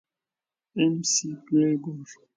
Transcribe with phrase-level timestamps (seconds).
[0.77, 2.07] اېم سي ګرېګور.